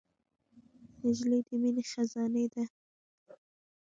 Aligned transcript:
نجلۍ 1.03 1.39
د 1.47 1.49
مینې 1.61 1.83
خزانې 1.91 2.45
ده. 2.53 2.63